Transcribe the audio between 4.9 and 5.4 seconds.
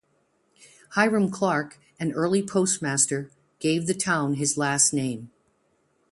name.